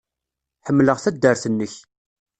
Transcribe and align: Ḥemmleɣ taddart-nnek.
Ḥemmleɣ 0.67 0.97
taddart-nnek. 1.03 1.73